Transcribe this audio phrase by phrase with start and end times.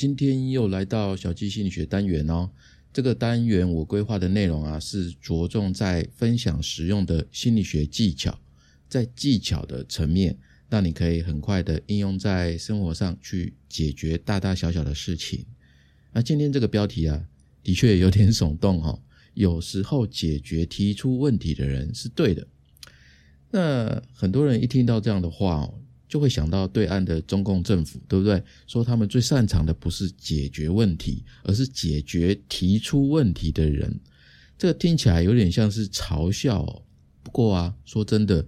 [0.00, 2.48] 今天又来到小鸡心理学单元哦。
[2.90, 8.40] 这个单元我规划的内容啊，是着重在分享实用的心理学技巧，
[8.88, 10.38] 在技巧的层面，
[10.70, 15.44] 让你可以很快的应用在生活上去解决大大小小的事情。
[16.14, 17.22] 那今天这个标题啊，
[17.62, 18.98] 的确有点耸动哈。
[19.34, 22.46] 有时候解决提出问题的人是对的。
[23.50, 25.74] 那很多人一听到这样的话哦。
[26.10, 28.42] 就会想到对岸的中共政府，对不对？
[28.66, 33.98] 说他们最擅长的不是解决问题，而是解决提出问题的人。
[34.58, 36.62] 这个听起来有点像是嘲笑。
[36.64, 36.82] 哦
[37.22, 38.44] 不过啊，说真的，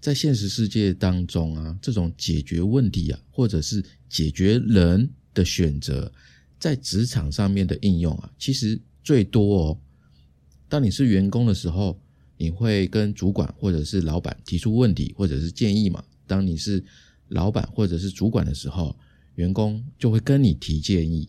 [0.00, 6.10] 在现实世界当中啊，这种解决问题啊，或者是解决人的选择，
[6.58, 9.78] 在职场上面的应用啊，其实最多哦。
[10.66, 12.00] 当你是员工的时候，
[12.38, 16.02] 你会跟主管或者是老板提出问题或者是建议嘛？
[16.26, 16.82] 当你是
[17.28, 18.96] 老板或者是主管的时候，
[19.34, 21.28] 员工就会跟你提建议。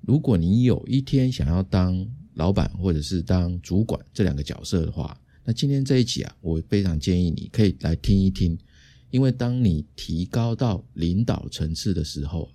[0.00, 8.56] 如果你有一天想要当老板或者是当主管这两个角色的话，那今天这一集啊，我非常建议你可以来听一听，
[9.10, 12.48] 因为当你提高到领导层次的时候，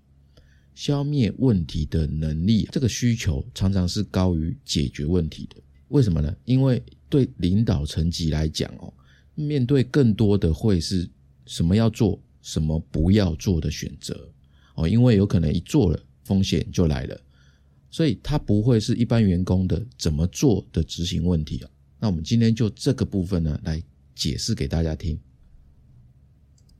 [0.73, 5.57] 消灭问题的能力这个需求常常是高于解决问题的。
[5.89, 6.33] 为什么呢？
[6.45, 8.93] 因为对领导层级来讲哦，
[9.35, 11.09] 面对更多的会是。
[11.51, 14.31] 什么要做，什么不要做的选择
[14.75, 17.21] 哦，因为有可能一做了，风险就来了，
[17.89, 21.69] 所以它不会是一般员工的怎么做的执行问题啊。
[21.99, 23.83] 那我们今天就这个部分呢，来
[24.15, 25.19] 解释给大家听。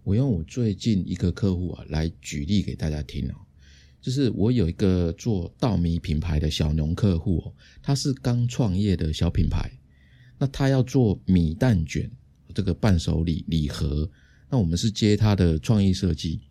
[0.05, 3.36] 我用我最近一个客户啊来举例给大家听哦，
[3.99, 9.70] 就是我有一个做稻米品牌的小农客户哦，他是刚创业的小品牌，
[10.39, 12.09] 那他要做米蛋卷
[12.55, 14.09] 这个伴手礼礼盒。
[14.52, 16.42] 那我们是接他的创意设计，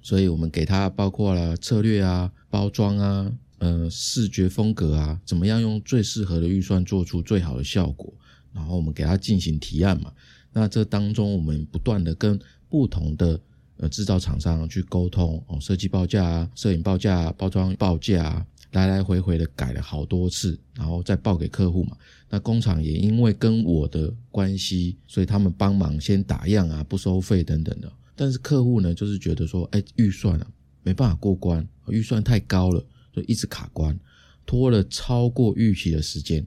[0.00, 8.14] 所以我们给他包括了策略啊、包装啊、呃视觉风格啊，怎么样用最适合的预算做出最好的效果，
[8.52, 10.12] 然后我们给他进行提案嘛。
[10.52, 13.40] 那这当中我们不断的跟不同的
[13.78, 18.46] 呃制造厂商去沟通哦，设计报价啊、摄影报价啊、包装报价啊。
[18.72, 21.96] 来来回回的改了好多次，然后再报给客户嘛。
[22.28, 27.90] 那工厂也因为跟我的关系，所以他们帮忙先打样啊，不收费等等的。
[28.14, 30.46] 但是客户呢，就是觉得说，哎，预算啊
[30.82, 32.84] 没办法过关，预算太高了，
[33.14, 33.98] 所以一直卡关，
[34.44, 36.46] 拖了超过预期的时间。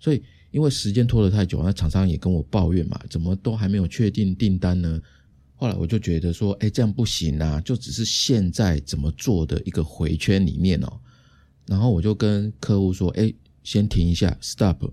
[0.00, 4.98] 所以因为时间拖得太久，那厂商也跟我抱怨嘛，怎么都还没有确定订单呢？
[5.56, 11.00] 后来我就觉得说，哎，这样不行啊，就只是现在怎么做的一个回圈里面哦。
[11.68, 13.30] 然后我就跟客户说：“哎，
[13.62, 14.90] 先停一下，stop。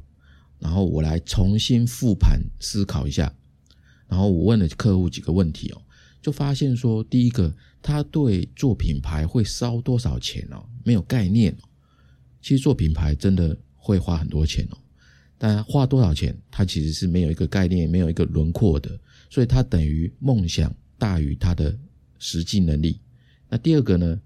[0.59, 3.33] 然后我来重新复盘思考一下。
[4.09, 5.81] 然后我问了客户几个问题哦，
[6.21, 11.63] 就发现说，第一个，他对做品牌会烧多少钱哦，没有概念哦。
[12.41, 14.77] 其实做品牌真的会花很多钱哦，
[15.37, 18.99] 但花多少钱，他其实是没有一个概念，没有一个轮廓的。
[19.29, 21.73] 所以他等于梦想大于他的
[22.19, 22.99] 实际能力。
[23.47, 24.19] 那第二个呢，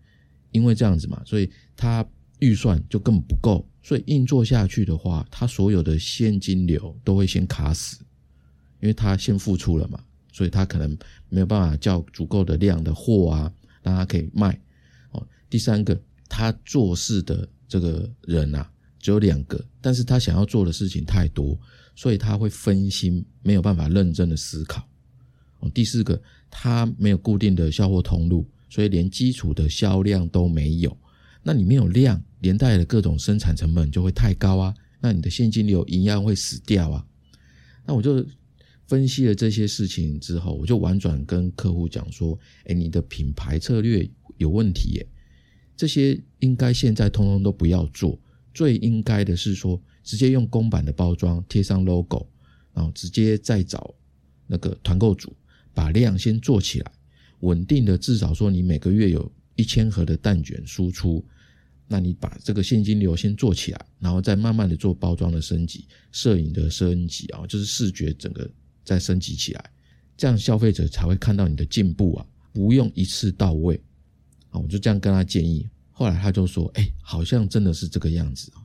[0.51, 2.03] 因为这样子嘛，所以他。
[2.39, 7.97] 预算就根本不够，所以硬做下去的话，他所有的现金流都会先卡死，
[8.81, 10.01] 因为他先付出了嘛，
[10.31, 10.97] 所以他可能
[11.27, 14.59] 没有办法叫足够的量的货啊，让他可以卖。
[15.11, 21.59] 哦，第三个，他做事的这个人啊，只有两个，但是他想要做的事情太多，
[21.95, 24.87] 所以他会分心，没有办法认真的思考。
[25.59, 30.95] 哦，第四个，他没有固定的销货通路，所以连基础的销量都没有。
[31.43, 37.05] 那你没有量，连带的各种生产成本就会太高啊，那你的现金流一样会死掉啊。
[37.85, 38.25] 那我就
[38.87, 45.07] 分析了这些事情之后，我就婉转跟客户讲说：，哎，你的品牌策略有问题耶，
[45.75, 48.19] 这些应该现在通通都不要做，
[48.53, 52.27] 最应该的是说，直接用公版的包装贴上 logo，
[52.73, 53.93] 然后直接再找
[54.47, 55.35] 那个团购组，
[55.73, 56.91] 把量先做起来，
[57.41, 59.31] 稳定的至少说你每个月有。
[59.55, 61.21] 一千盒的蛋卷输出，
[61.91, 68.47] 那你把这个现金流先做起来，然后再慢慢的做包装的升级、摄影的升级啊，就是视觉整个
[68.85, 69.71] 再升级起来，
[70.15, 73.81] 这样消费者才会看到你的进步啊，不用一次到位
[74.51, 74.59] 啊。
[74.59, 78.61] 我就这样跟他建议，后来他就说：“哎，好像真的是这个样子啊。”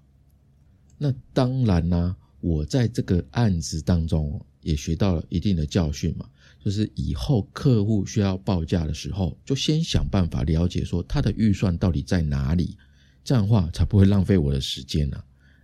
[0.98, 6.28] 那当然呢，我在这个案子当中也学到了一定的教训嘛。
[6.62, 12.78] 就是以后客户需要报价的时候，就先想办法了解说他的预算到底在哪里，
[13.24, 15.20] 这样的话才不会浪费我的时间呢。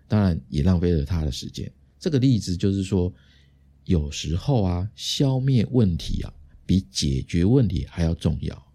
[0.09, 1.71] 当然也浪费了他的时间。
[1.99, 3.13] 这个例子就是说，
[3.85, 6.33] 有时候啊，消灭问题啊，
[6.67, 8.67] 比解决问题还要重要。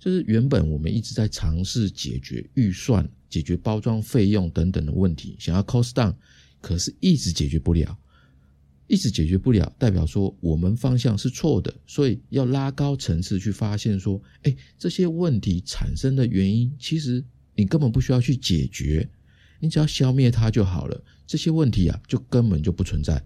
[0.00, 6.14] 就是原本我们一直在尝试解决预算、解决包装费用等等的问题，想要 cost down，
[6.60, 7.96] 可是一直解决不了，
[8.86, 19.08] 一直解决不了，代表说我们方向是错的，所以要拉高层次去发现说，哎，这些问题产生的原因，其实你根本不需要去解决，
[19.60, 23.24] 你只要消灭它就好了，这些问题啊就根本就不存在。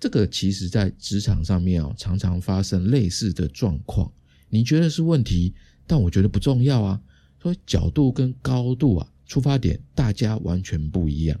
[0.00, 4.12] 这个其实在职场上面啊，常常发生类似的状况。
[4.48, 5.52] 你觉得是问题，
[5.86, 7.00] 但我觉得不重要啊。
[7.42, 11.40] 所以角度跟高度啊，出发点大家完全不一样。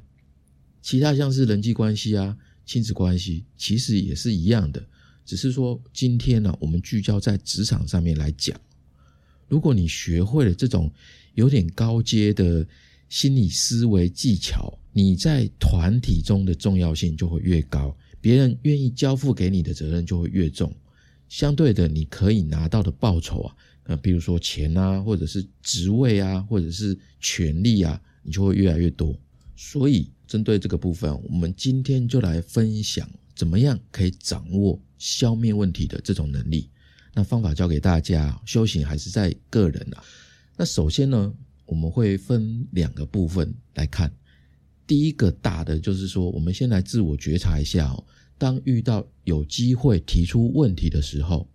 [0.82, 2.36] 其他像是人际关系啊、
[2.66, 4.84] 亲子关系，其实也是一样的。
[5.24, 8.58] 只是说今天呢，我们聚焦在职场上面来讲。
[9.48, 10.90] 如果你学会了这种
[11.34, 12.66] 有点高阶的
[13.08, 20.74] 心理思维技巧，你在团体中的重要性就会越高，别人愿意交付给你的责任就会越重。
[21.28, 29.14] 相对的，你可以拿到的报酬啊，呃，比如说钱啊，或者是职位啊，或者是权利啊，你就会越来越多。
[29.56, 36.68] 所以，针对这个部分，我们今天就来分享怎么样可以掌握消灭问题的这种能力。
[37.14, 40.02] 那方法教给大家，修行还是在个人啊。
[40.56, 41.32] 那首先呢，
[41.66, 44.12] 我们会分两个部分来看。
[44.86, 48.04] 第一个大的就是说，我们先来自我觉察一下哦。
[48.38, 51.48] 当遇到有机会提出问题的时候，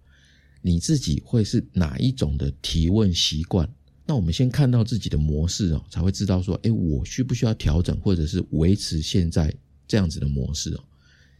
[0.61, 3.67] 你自己会是哪一种的提问习惯？
[4.05, 9.53] 那我们先看到自己的模式哦，才会知道说，哎，我需不需要调整，或者是维持现在
[9.87, 10.83] 这样子的模式哦？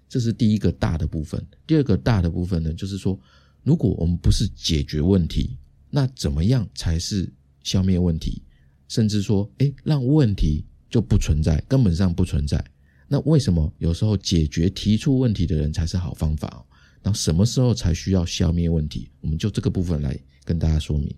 [0.08, 1.46] 这是第一个大的部分。
[1.68, 3.20] 第二个大的部分呢，就是说，
[3.64, 5.58] 如果我们不是解决问题，
[5.90, 7.32] 那怎么样才是
[7.64, 8.42] 消灭问题？
[8.88, 12.64] 甚至说，哎，让问题就不存在，根本上不存在。
[13.08, 16.66] 那为什么有时候解决提出问题的人才是好方法？
[17.02, 19.10] 那什么时候才需要消灭问题？
[19.22, 21.14] 我们就这个部分来跟大家说明。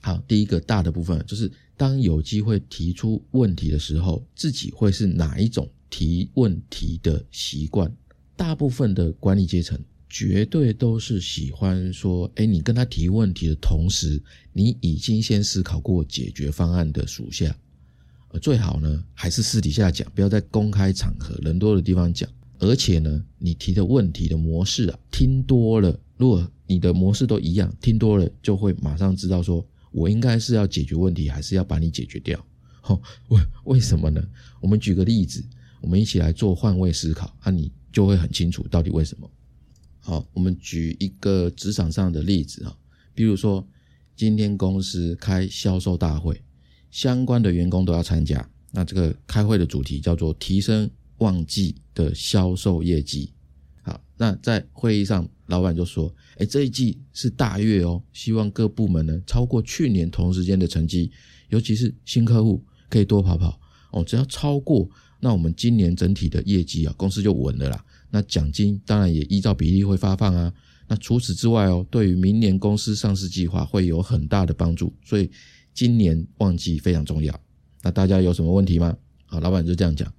[0.00, 7.90] 好，第一个大的部分就是当有机会提出问题的时候，自己会是哪一种提问题的习惯？
[8.36, 9.78] 大部分的管理阶层
[10.18, 14.18] 绝对都是喜欢说：“哎，你跟他提问题的同时，
[14.54, 17.54] 你已经先思考过解决方案的属下。”
[18.32, 22.26] 呃最好呢，还是私底下讲，不要在公开场合人多的地方讲。
[22.58, 29.62] 而且呢，你提的问题的模式啊，听多了，如果你的模式都一样，听多了就会马上知道说，
[29.92, 32.42] 我应该是要解决问题，还是要把你解决掉？
[32.84, 32.98] 哦，
[33.28, 34.26] 为为什么呢？
[34.62, 35.44] 我们举个例子，
[35.82, 39.30] 我们一起来做换位思考，那你就会很清楚到底为什么。
[40.06, 42.76] 好，我们举一个职场上的例子啊，
[43.12, 43.66] 比如说
[44.14, 46.40] 今天公司开销售大会。
[46.88, 48.48] 相关的员工都要参加。
[48.70, 50.88] 那这个开会的主题叫做提升
[51.18, 53.32] 旺季的销售业绩。
[53.82, 61.10] 好，那在会议上，老板就说：“哎，这一季是大月哦，希望各部门呢超过去年同时间的成绩，
[61.48, 63.60] 尤其是新客户可以多跑跑
[63.90, 64.04] 哦。
[64.04, 64.88] 只要超过，
[65.20, 67.84] 那我们今年整体的业绩啊，公司就稳了啦。
[68.10, 70.52] 那奖金当然也依照比例会发放啊。
[70.88, 74.94] 那除此之外哦，对于明年公司上市计划会有很大的帮助。
[75.04, 75.30] 所以。
[75.76, 77.38] 今年旺季非常重要，
[77.82, 78.96] 那大家有什么问题吗？
[79.26, 80.10] 好，老板就这样讲。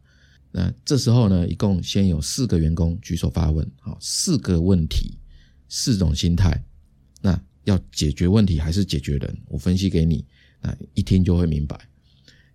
[0.51, 5.17] 那这时候呢，一共先有四个员工举手发问，好，四个问题，
[5.67, 6.63] 四种心态。
[7.23, 9.35] 那要解决问题还是解决人？
[9.47, 10.23] 我分析给你，
[10.61, 11.75] 那一听就会明白。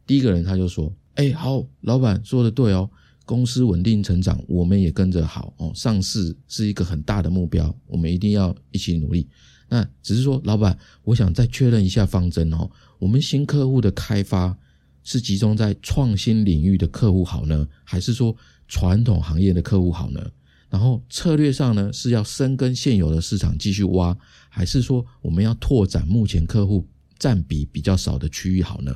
[0.06, 2.88] 第一个人他就说：“哎，好，老板说的对哦，
[3.24, 5.72] 公司稳定成长，我们也跟着好哦。
[5.74, 9.28] 上市是一个很大的目标，我们一定要一起努力。
[9.68, 14.56] 那只是说，老板，我想再确认一下方针哦。”我们新客户的开发
[15.02, 18.36] 是集中在创新领域的客户好呢，还是说
[18.68, 20.30] 传统行业的客户好呢？
[20.68, 24.16] 然后策略上呢，是要深耕现有的市场继续挖，
[24.48, 26.86] 还是说我们要拓展目前客户
[27.18, 28.94] 占比比较少的区域好呢？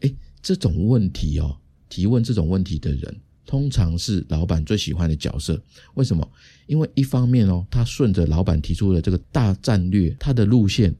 [0.00, 5.60] 哎，这种问题哦，提问这种问题的人，通常是老板最喜欢的角色。
[5.94, 6.28] 为什么？
[6.66, 10.94] 因为一方面哦，他顺着老板提出的这个大战略，他的路线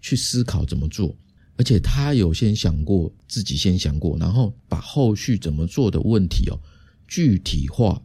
[0.00, 1.14] 去思考怎么做。
[1.58, 6.58] 而且他有先想过，自己先想过，然后把后续怎么做的问题哦
[7.06, 8.02] 具体化，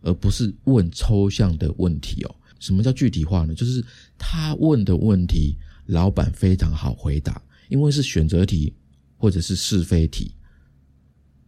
[0.00, 2.34] 而不是问抽象的问题哦。
[2.58, 3.54] 什么叫具体化呢？
[3.54, 3.84] 就是
[4.16, 5.54] 他问的问题，
[5.86, 8.74] 老板非常好回答，因为是选择题
[9.16, 10.32] 或者是是非题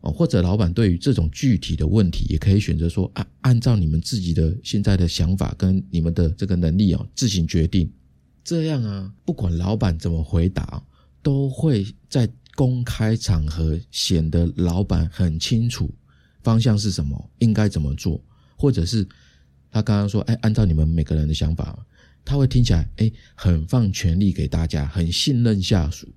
[0.00, 0.12] 哦。
[0.12, 7.90] 或者老板对于这种具体的问题，也可以选择说啊，按照你们自己的现在的想法跟你们的这个能力哦，自行决定。
[8.44, 10.82] 这样啊，不管老板怎么回答。
[11.22, 15.94] 都会在公开场合显得老板很清楚
[16.42, 18.18] 方向是什么，应该怎么做，
[18.56, 19.06] 或者是
[19.70, 21.78] 他刚刚说，哎，按照你们每个人的想法，
[22.24, 26.08] 他会听起来哎，很放权力给大家，很信任下属。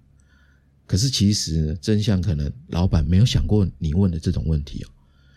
[0.93, 4.87] 可是其实真相可能老板没有想过你问的这种问题哦，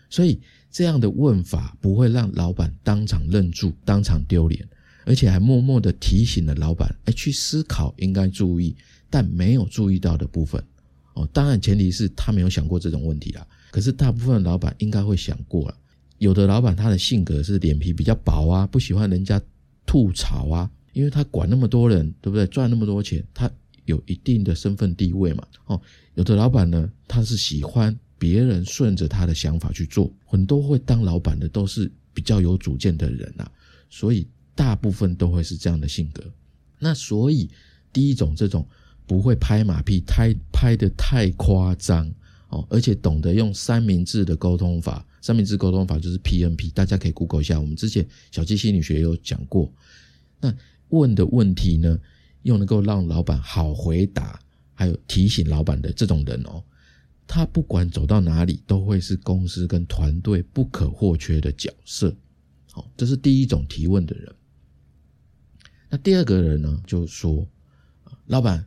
[0.07, 4.63] 所以这样的问法不会让老板当场愣住、当场丢脸，
[5.03, 8.75] 而且还默默的提醒了老板，哎，去思考应该注意
[9.09, 10.63] 但没有注意到的部分
[11.15, 11.27] 哦。
[11.33, 15.75] 当然前提是他没有想过这种问题啦，可是大部分老板应该会想过了。
[16.19, 19.41] 有的老板他的性格是脸皮比较薄啊，不喜欢人家
[19.87, 22.45] 吐槽啊，因为他管那么多人，对不对？
[22.45, 23.51] 赚那么多钱，他。
[23.87, 25.47] 有一定的身份地位嘛？
[25.65, 25.81] 哦，
[26.13, 33.51] 有的老板呢，他是喜欢别人顺着他的想法去做，很多会当老板的都是比较有主见的人啊，
[33.89, 36.23] 所以大部分都会是这样的性格。
[36.79, 37.49] 那所以
[37.91, 38.67] 第一种这种
[39.05, 42.07] 不会拍马屁，太拍的太夸张
[42.49, 49.71] 哦，而且懂得用三明治的沟通法，三明治沟通法就是 PNP，大家可以 Google 一下，我们之前小鸡心理学有讲过。
[50.41, 50.53] 那
[50.89, 51.97] 问的问题呢？
[52.47, 54.39] 又能够让老板好回答，
[54.73, 56.63] 还有提醒老板的这种人哦，
[57.27, 62.15] 他不管走到哪里，都会是公司跟团队不可或缺的角色。
[62.71, 64.33] 好，这是第一种提问的人。
[65.89, 67.45] 那第二个人呢，就说：
[68.27, 68.65] 老板，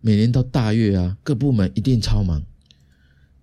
[0.00, 2.42] 每年到大月啊，各部门一定超忙。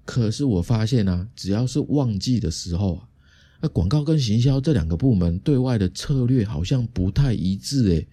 [0.03, 3.07] 可是我发现啊，只要是旺季的时候啊，
[3.61, 8.07] 那广告跟行销这两个部门对外的策略好像不太一致诶。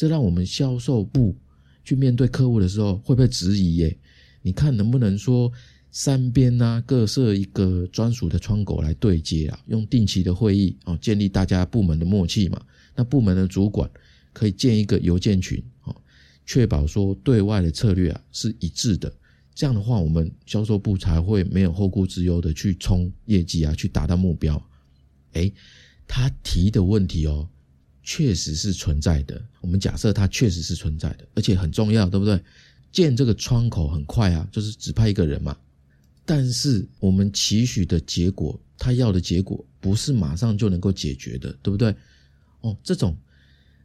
[0.00, 1.36] 这让我们销售部
[1.84, 3.76] 去面对客户的时候会不会质疑？
[3.76, 3.98] 耶，
[4.40, 5.52] 你看能不能说
[5.90, 9.60] 三边呢各设一个专属的窗口来对接啊？
[9.66, 12.58] 用定期的会议哦，建立大家部门的默契嘛。
[12.96, 13.90] 那部门的主管
[14.32, 15.94] 可以建一个邮件群哦，
[16.46, 19.12] 确保说对外的策略啊是一致的。
[19.54, 24.66] 这样的话，我们销售部才会没有后顾之忧的去冲业绩啊，去达到目标。
[25.34, 25.52] 诶，
[26.08, 27.46] 他提的问题哦。
[28.02, 29.40] 确实是存在的。
[29.60, 32.40] 我们假设它确实是存在的，而且很重要，对不对？
[32.92, 35.56] 建这个窗口很快啊，就是只派一个人嘛。
[36.24, 41.94] 但是我们期许的结果，他要的结果不是马上就能够解决的，对不对？
[42.62, 43.16] 哦，这种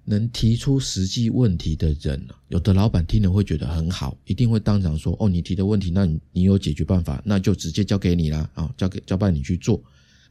[0.03, 9.83] 能提出实际问题的人有的老板听了会觉得很好，一定会当场说：“哦，你提的问题，那你你有解决办法，那就直接交给你啦，啊，交给交办你去做。”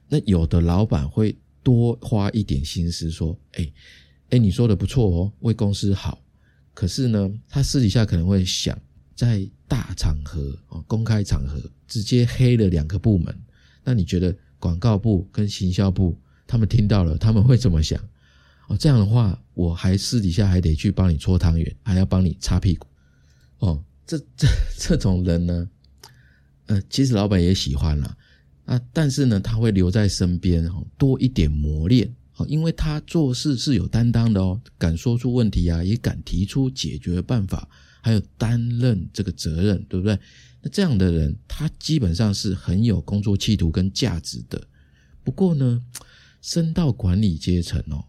[0.08, 1.36] 那有的老板会。
[1.64, 3.72] 多花一点心思说，哎，
[4.30, 6.22] 哎，你说的不错哦，为公司好。
[6.74, 8.78] 可是呢，他私底下可能会想，
[9.16, 13.34] 在大场合哦，公开场合直接黑了两个部门，
[13.82, 16.16] 那你觉得广告部跟行销部
[16.46, 17.98] 他们听到了，他们会怎么想？
[18.68, 22.86] 哦，这样的话，我还私底下还得去帮你搓汤圆，还要帮你擦屁股。
[23.58, 25.68] 哦，这这这种人呢，
[26.66, 28.16] 呃，其实老板也喜欢了。
[28.64, 37.68] 啊但是呢，他会留在身边哦，多一点磨练哦，因为他做事是有担当的哦，敢说出问题啊，也敢提出解决办法，
[38.00, 40.18] 还有担任这个责任，对不对？
[40.62, 44.66] 那这样的人，他基本上是很有工作企图跟价值的。
[45.22, 45.82] 不过呢，
[46.40, 48.04] 升到管理阶层哦，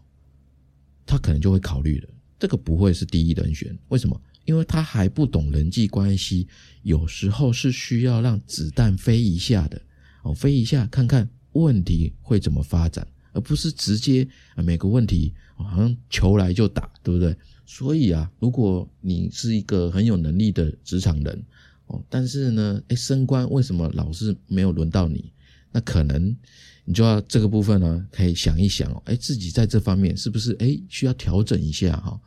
[1.04, 2.08] 他可能就会考虑了，
[2.38, 3.78] 这个不会是第一人选。
[3.88, 4.18] 为什么？
[4.46, 6.46] 因为他还不懂人际关系，
[6.82, 9.82] 有时候是需要让子弹飞一下的。
[10.26, 17.34] 哦，飞一下看看问题会怎么发展，而不是直接啊每个问题好像球来就打，对不对？
[17.64, 21.44] 所以啊，如果你是一个很有能力的职场人
[21.86, 25.32] 哦，但是呢，哎，升官为什么老是没有轮到你？
[25.70, 26.36] 那可能
[26.84, 32.20] 你就要这个部分呢，可以想一想哦，哎，自己在这方面是不是哎需要调整一下哈？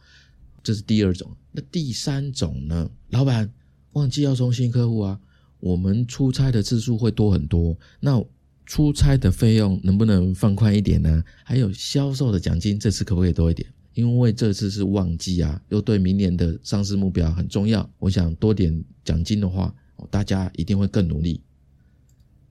[0.63, 1.35] 这是第二种。
[1.51, 2.89] 那第三种呢？
[3.09, 3.51] 老板
[3.93, 5.19] 忘记要送新客户啊？
[5.59, 8.23] 我们出差的次数会多很多，那
[8.65, 11.23] 出差的费用能不能放宽一点呢？
[11.43, 13.67] 还有销售的奖金，这次可不可以多一点？
[13.95, 17.89] 因为这次是旺季啊，又对明年的上市目标很重要。
[17.97, 19.73] 我想多点奖金的话，
[20.09, 21.41] 大家一定会更努力。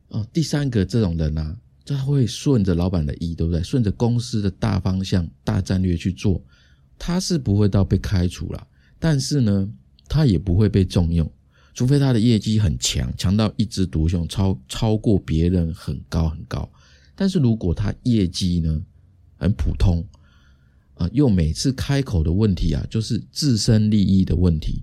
[0.09, 3.63] 哦，第三个这种人啊，他会顺着老板的意，对不对？
[3.63, 6.43] 顺着公司的大方向、大战略去做，
[6.99, 8.67] 他是不会到被开除了，
[8.99, 9.71] 但是呢，
[10.09, 11.31] 他也不会被重用。
[11.79, 16.69] 除非他的业绩很强，强到一枝独秀，超超过别人很高很高。
[17.15, 18.83] 但是如果他业绩呢
[19.37, 20.05] 很普通，
[20.95, 24.83] 啊，又每次开口的问题啊，就是自身利益的问题。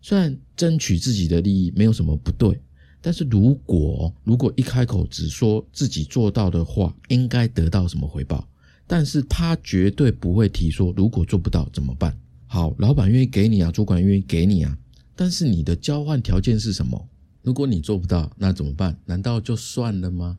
[0.00, 2.58] 虽然争取自己的利益没有什么不对，
[3.02, 8.48] 但是如果如果一开口只说自己做到的话，应该得到什么回报，
[8.86, 12.18] 但是他绝对不会提说如果做不到怎么办。
[12.46, 14.78] 好，老板愿意给你啊，主管愿意给你啊。
[15.20, 17.06] 但是你的交换条件是什么？
[17.42, 18.98] 如果你做不到，那怎么办？
[19.04, 20.38] 难道就算了吗？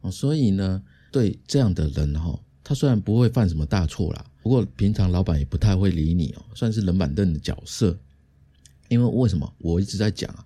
[0.00, 7.94] 哦，所以呢，对这样的人哈，他虽然不会犯什么大错啦，不过平常老板也不太会理你哦，算是冷板凳的角色。
[8.88, 9.52] 因为为什么？
[9.58, 10.42] 我一直在讲啊，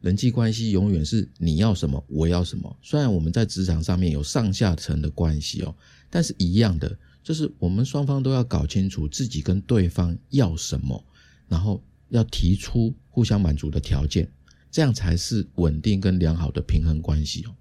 [0.00, 2.76] 人际关系永远是你要什么，我要什么。
[2.82, 5.72] 虽然我们在职场上面有上下层的关系哦，
[6.10, 11.04] 但是一样的，就是我们双方都要搞清楚自己跟对方要什么，
[11.46, 14.30] 然后要提出互相满足的条件，
[14.70, 17.54] 这样才是稳定跟良好的平衡关系哦。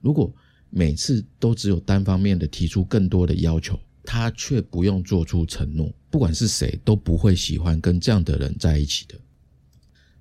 [0.00, 0.34] 如果
[0.70, 9.18] 每次都只有单方面的提出更多的要求，他却不用做出承诺，不管是谁都不会喜欢跟这样的人在一起的。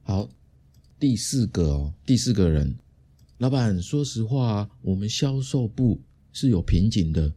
[0.03, 0.29] 好，
[0.99, 2.75] 第四个哦，第四个人，
[3.39, 5.99] 老板，说实话，我们销售部
[6.31, 7.33] 是有瓶颈的，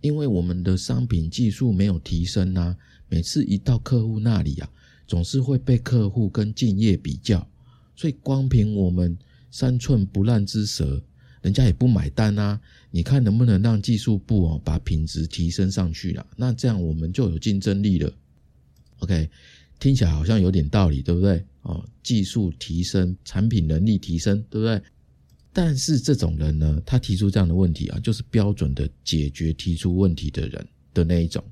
[0.00, 2.76] 因为我们的商品技术没有提升呐，
[3.08, 4.68] 每次一到客户那里啊，
[5.06, 7.46] 总是会被客户跟敬业比较，
[7.94, 9.16] 所以光凭我们
[9.50, 11.02] 三寸不烂之舌。
[11.42, 12.60] 人家也不买单啊！
[12.90, 16.26] 你看能不能让技术部哦把品质提升上去了？
[16.34, 18.12] 那这样我们就有竞争力了。
[18.98, 19.30] OK，
[19.78, 21.44] 听起来好像有点道理，对不对？
[21.62, 24.82] 哦，技术提升，产品能力提升，对不对？
[25.52, 31.44] 但是这种人呢，他提出这样的问题啊，就是标准的解决提出问题的人的那一种。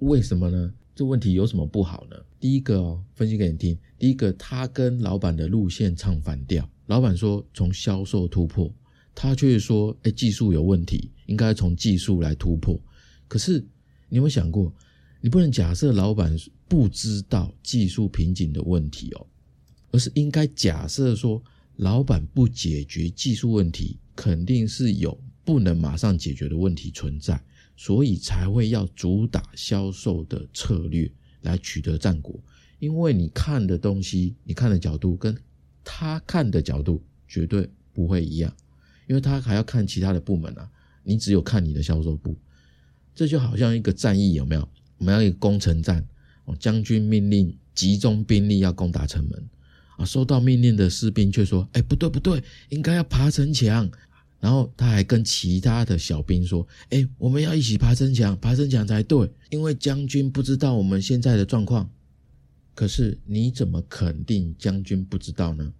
[0.00, 0.74] 为什么呢？
[0.96, 2.16] 这问题有什么不好呢？
[2.40, 3.78] 第一个哦，分析给你听。
[3.98, 6.66] 第一个，他跟老板的路线唱反调。
[6.86, 8.74] 老板说从销售突破。
[9.14, 12.78] 他却说：“哎，技术有问题，应该从技术来突破。
[13.28, 13.60] 可是，
[14.08, 14.72] 你有没有想过，
[15.20, 16.34] 你不能假设老板
[16.66, 19.26] 不知道技术瓶颈的问题哦，
[19.90, 21.42] 而是应该假设说，
[21.76, 27.42] 老板不解决技术问题，肯定是有不能马上解决的问题存在，
[27.76, 31.10] 所以才会要主打销售的策略
[31.42, 32.34] 来取得战果。
[32.78, 35.36] 因为你看的东西，你看的角度跟
[35.84, 38.52] 他看的角度绝对不会一样。”
[39.06, 40.68] 因为他还要看其他的部门啊，
[41.04, 42.36] 你只有看你的销售部，
[43.14, 44.68] 这就好像一个战役有没有？
[44.98, 46.04] 我们要一个攻城战
[46.44, 49.48] 哦，将军命令集中兵力要攻打城门
[49.96, 53.88] 啊，收到命令的士兵却说：“哎，不对不对，应该要爬城墙。”
[54.40, 61.90] 然后他还跟其他的小兵说：“哎，我们要一起爬城墙，爬城墙才对，因为将军不知道我们现在的状况。
[62.74, 65.72] 可是你怎么肯定将军不知道呢？”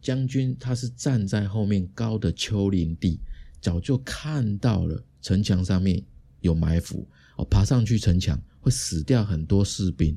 [0.00, 3.20] 将军他是站在后面高的丘陵地，
[3.60, 6.02] 早就看到了城墙上面
[6.40, 10.16] 有埋伏，哦，爬上去城墙会死掉很多士兵，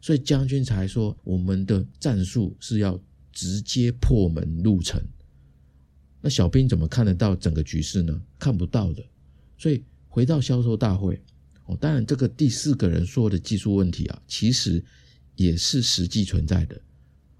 [0.00, 2.98] 所以将军才说我们的战术是要
[3.32, 4.98] 直接破门入城。
[6.22, 8.18] 那小兵怎么看得到整个局势呢？
[8.38, 9.04] 看不到的。
[9.58, 11.20] 所以回到销售大会，
[11.66, 14.82] 哦，当然这个第四个人说的技术问题啊，其实
[15.34, 16.80] 也是实际存在的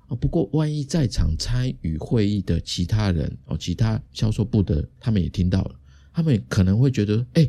[0.08, 0.16] 啊。
[0.16, 5.74] 不过，万一在场参与会议的其他人哦，其他销售部的他们也听到了，
[6.12, 7.48] 他们可能会觉得，哎，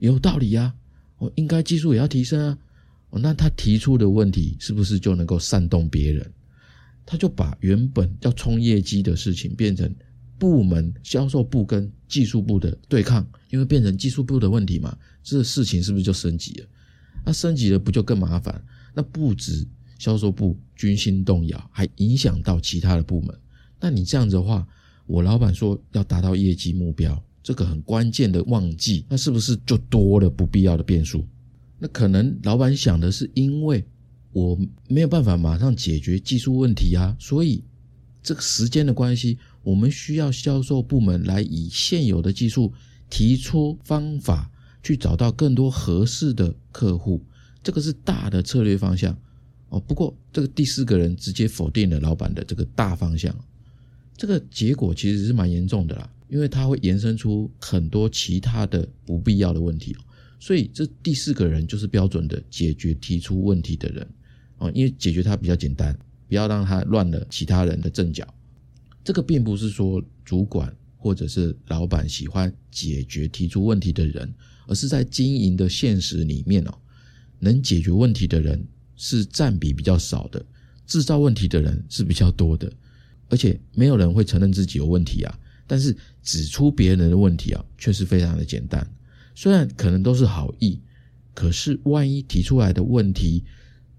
[0.00, 0.74] 有道理呀，
[1.18, 2.58] 我应该技术也要提升啊。
[3.10, 6.30] 哦，那他提出的问题是不是就能够煽动别人？
[7.06, 9.94] 他就把原本要冲业绩的事情变成
[10.38, 16.66] 部门销售部跟技术部的对抗，因为变成技术部的问题嘛，这事情是不是就升级了？
[17.24, 18.64] 那升级了不就更麻烦？
[18.94, 19.66] 那不止。
[19.96, 23.34] 销售部军心动摇，还影响到其他的部门。
[23.80, 24.66] 那你这样子的话，
[25.06, 31.24] 我老板说要达到业绩目标，这个很关键的旺季，那是不是就多了不必要的变数？
[31.78, 33.82] 那可能老板想的是，因为
[34.32, 37.62] 我没有办法马上解决技术问题啊，所以
[38.20, 42.72] 这个时间的关系，我们需要销售部门来以现有的技术
[43.10, 44.48] 提出方法，
[44.82, 47.20] 去找到更多合适的客户。
[47.62, 49.18] 这个是大的策略方向。
[49.70, 53.34] 哦，不过这个第四个人直接否定了老板的这个大方向，
[54.16, 59.96] 这个结果其实是蛮严重的啦，因为它会延伸出很多其他的不必要的问题
[60.38, 64.06] 所以这第四个人就是标准的解决提出问题的人
[64.58, 65.98] 哦，因为解决它比较简单，
[66.28, 68.26] 不要让他乱了其他人的阵脚。
[69.04, 74.34] 这个并不是说主管或者是老板喜欢解决提出问题的人，
[74.66, 76.74] 而是在经营的现实里面哦，
[77.38, 78.66] 能解决问题的人。
[78.96, 80.40] 是占比比较少的，
[80.86, 82.72] 制造问题的人是比较多的，
[83.28, 85.38] 而且没有人会承认自己有问题啊。
[85.66, 88.88] 但是指出别人的问题啊，却是非常的简单。
[89.34, 90.78] 虽然可能都是好意，
[91.34, 93.42] 可是万一提出来的问题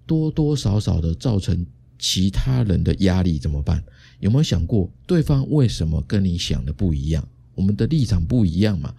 [0.07, 1.65] 多多少少的造成
[1.99, 3.83] 其他人的压力怎么办？
[4.19, 7.27] 有没有想过对方为什么跟你想的不一样？
[7.53, 8.93] 我们的立场不一样嘛？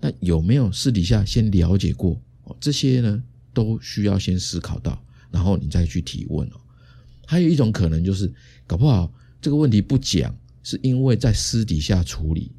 [0.00, 2.20] 那有没有私底下先了解过？
[2.44, 5.02] 哦这些呢，都需要先思考到。
[5.30, 6.60] 然后你再去提问哦。
[7.24, 8.32] 还有一种可能就是，
[8.66, 12.50] 搞不好这个问题不讲，是因为在私底下处理，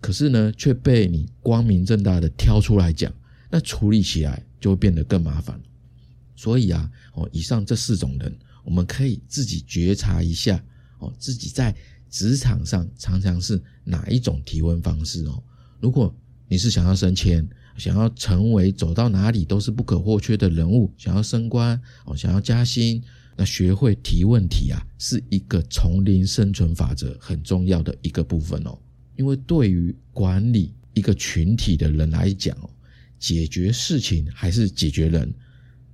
[0.00, 3.10] 可是呢却被你光明正大的挑出来讲，
[3.50, 5.58] 那处理起来就会变得更麻烦。
[6.36, 10.62] 所以啊，哦，以上这四种人，我们可以自己觉察一下，
[11.00, 11.74] 哦，自己在
[12.08, 15.42] 职场上常常是哪一种提问方式哦。
[15.80, 16.14] 如果
[16.48, 23.02] 你是想要升迁，想要成为走到哪里都是不可或缺的人物，想要升官哦，想要加薪，
[23.36, 28.76] 那学会提问题啊，是一个丛林生存法则很重要的一个部分哦。
[29.16, 32.68] 因为对于管理一个群体的人来讲哦，
[33.18, 35.32] 解决事情还是解决人，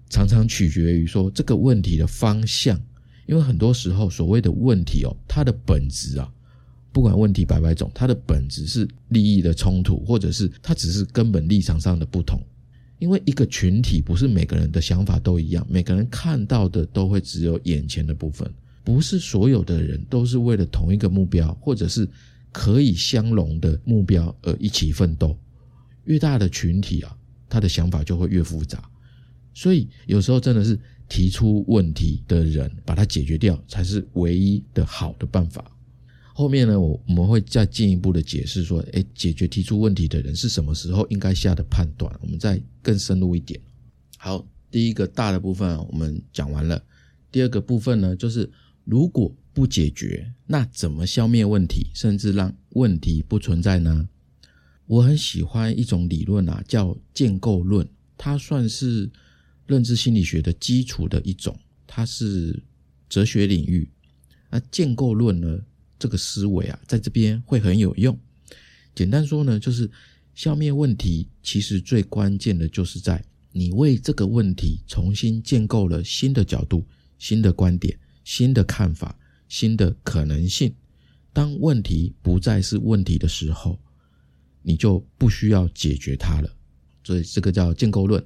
[0.09, 2.81] 常常取决于说这个问题的方向。
[3.27, 6.33] 因为很多时候所谓的问题哦，它的本质啊。
[6.93, 12.41] 不管问题百百种，它的本质是利益的冲突，或者是它只是根本立场上的不同。
[12.99, 18.51] 因为一个群体不是每个人的想法都一样，每个人看到的都会只有眼前的部分，
[18.83, 22.09] 不是所有的人都是为了同一个目标，或者是
[22.51, 25.37] 可以相容的目标而一起奋斗。
[26.05, 27.15] 越大的群体啊，
[27.51, 28.83] 他的想法就会越复杂。
[29.53, 35.65] 所以有时候真的是提出问题的人把它解决掉，才是唯一的好的办法。
[36.35, 43.59] 后面呢，我我们会再进一步的解释说，哎，解决提出问题的人是什么时候应该下的判断，我们再更深入一点。
[44.19, 46.83] 好，第一个大的部分我们讲完了，
[47.33, 48.51] 第二个部分呢，就是
[48.85, 54.07] 如果不解决，那怎么消灭问题，甚至让问题不存在呢？
[54.87, 57.89] 我很喜欢一种理论啊，叫建构论，
[58.19, 59.11] 它算是
[59.67, 62.63] 认知心理学的基础的一种，它是
[63.09, 63.89] 哲学领域。
[64.51, 65.61] 那建构论呢？
[65.99, 68.19] 这个思维啊，在这边会很有用。
[68.95, 69.91] 简单说呢，就是
[70.35, 76.85] 消灭问题，其实最关键的就是在你为这个问题重新建构了新的角度、
[77.19, 80.71] 新的观点、新的看法、新的可能性。
[81.33, 83.79] 当问题不再是问题的时候，
[84.61, 86.57] 你就不需要解决它了。
[87.05, 88.23] 所以这个叫建构论。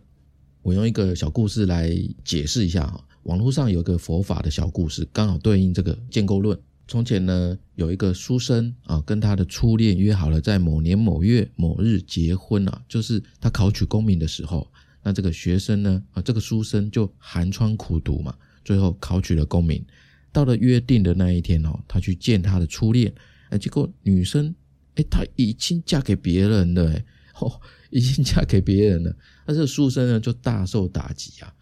[0.62, 1.90] 我用一个小故事来
[2.25, 3.05] 解释一下哈。
[3.25, 6.59] 网络上有一个佛法的小故事，刚好对应这个建构论。
[6.88, 14.70] 从前呢，有一个书生啊，跟他的初恋约好了在某年某月某日结婚啊，就是他考取功名的时候。
[15.03, 19.85] 那这个学生呢，啊，这个书生就寒窗苦读嘛，最后考取了功名。
[20.33, 23.12] 到了约定的那一天哦，他去见他的初恋，
[23.49, 24.55] 哎，结果女生，
[24.96, 27.05] 哎，她已经嫁给别人了，哎，
[27.40, 29.14] 哦，已经嫁给别人了。
[29.46, 31.53] 那这个书生呢，就大受打击啊，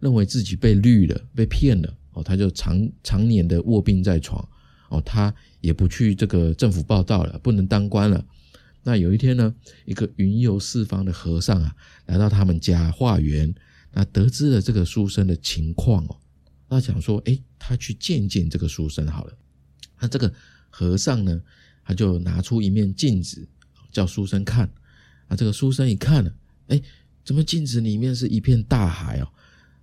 [0.00, 4.46] 认为自己被绿了，被骗了，哦，他就常常年的卧病在床。
[4.90, 8.24] 哦，他也不去这个政府报道了，不能当官了。
[8.82, 13.54] 那有一天呢，一个云游四方的和尚啊，来到他们家化缘，
[13.92, 16.16] 那得知了这个书生的情况哦，
[16.70, 19.32] 那想说，哎，他去见见这个书生好了。
[20.00, 20.32] 那这个
[20.70, 21.38] 和尚呢，
[21.84, 23.46] 他就拿出一面镜子，
[23.92, 24.70] 叫书生看。
[25.28, 26.32] 啊，这个书生一看呢，
[26.66, 26.82] 哎，
[27.24, 29.28] 怎么镜子里面是一片大海哦？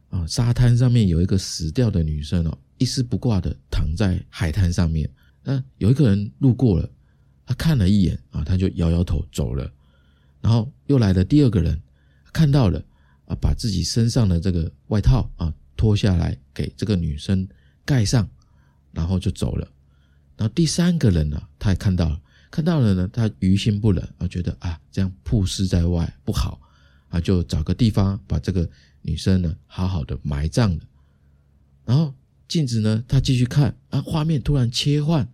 [0.10, 2.58] 啊，沙滩上面有一个死掉的女生哦。
[2.78, 5.10] 一丝不挂的躺在海滩上面，
[5.44, 6.90] 那有一个人路过了，
[7.46, 9.72] 他看了一眼啊，他就摇摇头走了。
[10.42, 11.82] 然后又来了第二个人，
[12.34, 12.84] 看到了
[13.26, 17.48] 啊，把自己身上的这个外套啊脱下来给这个女生
[17.86, 18.30] 盖上，
[18.92, 19.66] 然后就走了。
[20.36, 26.60] 然后第三个人呢，他也看到了，看到了呢，他于心不忍啊，觉得啊这样曝尸在外不好
[27.10, 28.70] 啊，就找个地方把这个
[29.02, 30.84] 女生呢好好的埋葬了，
[31.86, 32.14] 然后。
[32.48, 33.04] 镜子呢？
[33.08, 35.28] 他继续看啊，画面突然切换，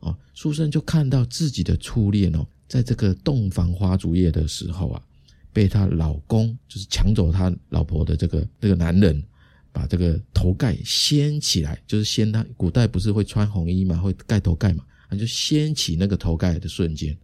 [0.00, 5.02] 哦，书生就看到自己的初恋哦，在这个洞房花烛夜的时候啊，
[5.50, 9.24] 被她老公就是抢走他老婆的这个这个男人，
[9.72, 14.84] 把这个头盖掀起来，就是掀他古代不是会穿红衣嘛，会盖头盖嘛，
[15.18, 17.16] 就掀起那个头盖的瞬间，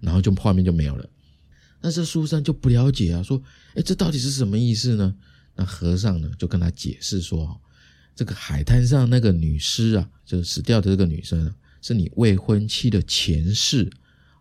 [0.00, 1.08] 然后就画面就没有了。
[1.80, 3.42] 但是书生就不了解啊，说，
[3.74, 5.14] 哎，这到底是什么意思呢？
[5.54, 7.60] 那和尚呢就跟他解释说。
[8.14, 13.92] 这个海滩上那个女尸啊，就是死掉的这个女生，是你未婚妻的前世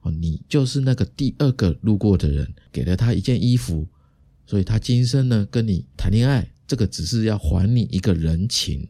[0.01, 3.85] 哦，你就是那个第二个路过的人，给了她一件衣服，
[4.47, 8.87] 所以她今生呢跟你谈恋爱，这个只是要还你一个人情，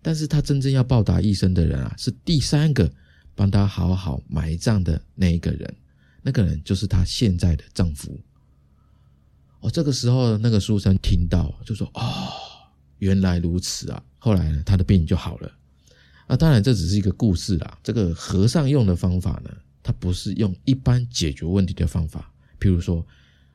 [0.00, 2.90] 但是她真正要报答一生的人啊，是第三个
[3.42, 5.74] 帮她好好埋葬的那一个人，
[6.22, 8.16] 那个人就是她现在的丈夫。
[9.58, 12.30] 哦，这个时候那个书生听到就说：“哦，
[12.98, 15.52] 原来如此啊。”后来呢，他的病就好了。
[16.28, 17.78] 啊，当然这只是一个故事啦。
[17.82, 19.50] 这个和尚用的方法呢，
[19.82, 23.04] 他不是用一般解决问题的方法，譬如说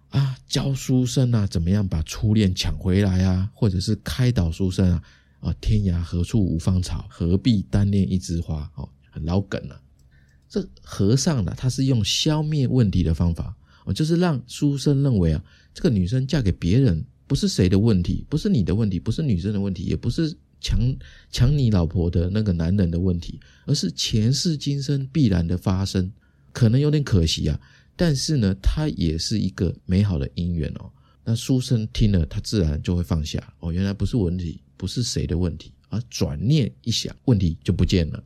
[0.10, 5.04] 啊，教书生啊怎么样把初恋抢回来啊，或者是开导书生啊，
[5.40, 8.70] 啊，天涯何处无芳草，何必单恋一枝花？
[8.76, 8.90] 哦，
[9.26, 9.82] 老梗了。
[10.50, 13.56] 这和尚呢，他是用消灭问题的方法。
[13.86, 20.78] 哦，就是让书生认为啊，这个女生嫁给别人不是谁的问题，不是你的问题，不是女生的问题，也不是抢
[21.32, 26.12] 抢你老婆的那个男人的问题，而是前世今生必然的发生，
[26.52, 27.60] 可能有点可惜啊，
[27.96, 30.92] 但是呢，它也是一个美好的姻缘哦。
[31.24, 38.24] 那书生听了，他自然就会放下哦，原来不是问题，不是谁的问题，而转念一想，问题就不见了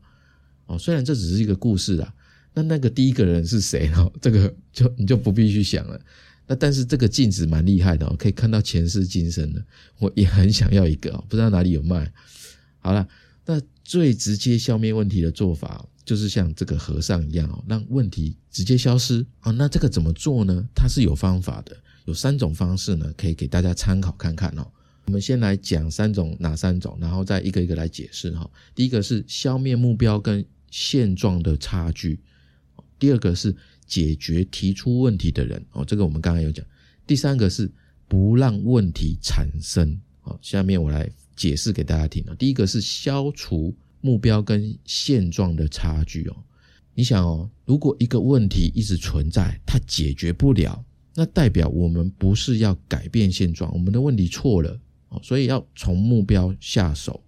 [0.71, 0.77] 哦。
[0.79, 2.13] 虽然这只是一个故事啊。
[2.53, 4.11] 那那个第一个人是谁哦？
[4.19, 5.97] 这个就你就不必去想了。
[6.47, 9.65] 那但是这个镜子蛮厉害的哦，可以看到前世今生的。
[9.99, 12.11] 我也很想要一个哦，不知道哪里有卖。
[12.79, 13.07] 好了，
[13.45, 19.53] 那最直接消灭问题的做法，就是像这个和尚一样哦，让问题直接消失哦。
[19.53, 20.61] 那这个怎么做呢？
[20.75, 24.67] 它是有方法的，有三种方式呢，可以给大家参考看看哦。
[25.05, 28.49] 我们先来讲三种哪三种，然后再一个一个来解释哈。
[28.75, 32.19] 第一个是消灭目标跟现状的差距。
[32.97, 33.55] 第二个是
[33.85, 36.65] 解决提出问题的人哦，这个我们刚刚有讲。
[37.05, 37.69] 第三个是
[38.07, 40.39] 不让问题产生哦。
[40.41, 42.35] 下面我来解释给大家听哦。
[42.35, 46.35] 第一个是消除目标跟现状的差距哦。
[46.93, 50.83] 你想哦，如果一个问题一直存在，它解决不了，
[51.15, 54.79] 那代表我们不是要改变现状，我们的问题错了
[55.09, 57.21] 哦，所以要从目标下手。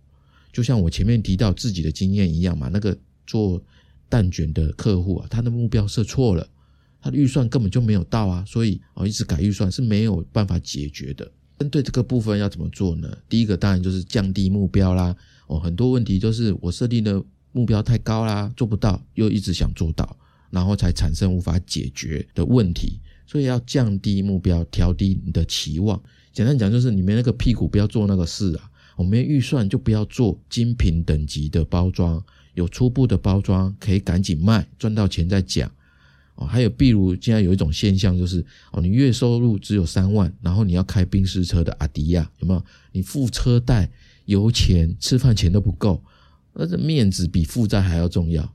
[0.52, 3.64] 就像我前面提到自己的经验一样嘛，那个做。
[4.10, 6.48] 蛋卷的客户啊，他的目标设错了，
[7.02, 11.32] 他的预算根本就没有到啊，所以哦一直改预算是没有办法解决的。
[11.58, 13.12] 针对这个部分要怎么做呢？
[13.28, 15.16] 第一个当然就是降低目标啦。
[15.48, 17.20] 哦，很多问题就是我设定的
[17.54, 20.16] 目标太高啦，做不到，又一直想做到，
[20.52, 23.00] 然后才产生无法解决的问题。
[23.26, 26.00] 所以要降低目标，调低你的期望。
[26.32, 32.24] 简单讲就是你们那个屁股不要做那个事啊，我们预算就不要做精品等级的包装。
[32.54, 35.72] 有初步的包装，可以赶紧卖，赚到钱再讲
[36.36, 36.46] 哦。
[36.46, 42.64] 还有，比如现在有一种现象，就是哦，你月收入只有三万，然后你要开宾士车的阿迪亚，有没有？
[42.92, 43.90] 你付车贷、
[44.26, 46.04] 油钱、吃饭钱都不够，
[46.54, 48.54] 那这面子比负债还要重要。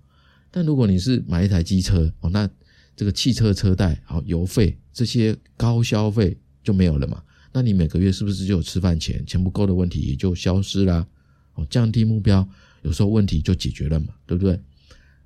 [0.51, 2.49] 但如果你是买一台机车哦，那
[2.97, 7.23] 这个汽车车贷、好油费这些高消费就没有了嘛？
[7.53, 9.25] 那你每个月是不是就有吃饭钱？
[9.27, 11.07] 钱不够的问题也就消失啦。
[11.55, 12.49] 哦，降低目标。
[12.83, 14.61] 有时候问题就解决了嘛，对不对？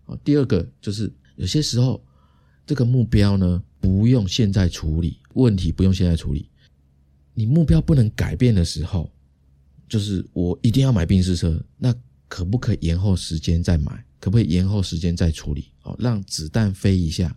[0.07, 2.03] 哦，第二个就是有些时候
[2.67, 6.49] 这个目标呢，不用现在处理，问题不用现在处理。
[7.35, 9.11] 你目标不能改变的时候，
[9.89, 11.95] 就是我一定要买宾士车，那
[12.29, 14.05] 可不可以延后时间再买？
[14.19, 15.67] 可不可以延后时间再处理？
[15.83, 17.37] 哦，让子弹飞一下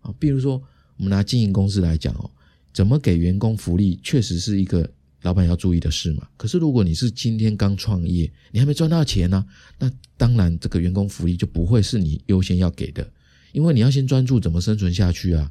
[0.00, 0.12] 啊！
[0.18, 0.62] 比如说，
[0.96, 2.30] 我们拿经营公司来讲哦，
[2.72, 4.90] 怎么给员工福利，确实是一个。
[5.24, 6.28] 老板要注意的事嘛？
[6.36, 9.44] 可是如果你是今天刚创业，你还没赚到钱呢，
[9.78, 13.10] 那当然这个员工福利就不会是你优先要给的，
[13.52, 15.50] 因为你要先专注怎么生存下去啊。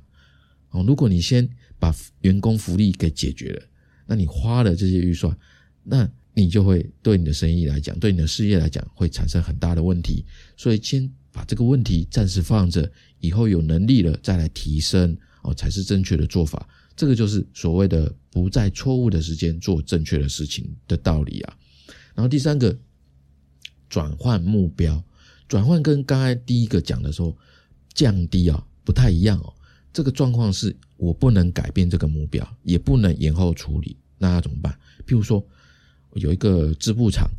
[0.70, 3.64] 哦，如果你先把员工福利给解决了，
[4.06, 5.36] 那你花了这些预算，
[5.84, 10.24] 那你就会对你的生意来讲，对你的事业来讲会产生很大的问题。
[10.56, 16.70] 所以先把这个问题暂时放着，以后有能力了再来提升哦，才是正确的做法。
[16.96, 21.58] 这个就是所谓的不在错误的时间做正确的事情的道理啊。
[22.14, 22.76] 然后第三个，
[23.90, 25.04] 转换目标，
[25.48, 27.36] 转换跟刚才第一个讲的时候
[27.94, 29.54] 降低啊不太一样哦。
[29.92, 34.74] 这个状况是我不能改变这个目标，也不能延后处理，那要怎么办？
[35.06, 35.46] 譬如说
[36.14, 37.30] 有一个织布厂，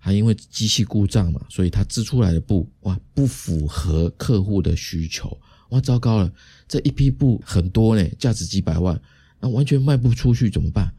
[0.00, 5.38] 它因为机器故障嘛，所以它织出来的布哇不符合客户的需求。
[5.70, 6.32] 哇，糟糕了！
[6.66, 8.98] 这一批布很多呢，价值几百万，
[9.38, 10.90] 那完全卖不出去怎么办？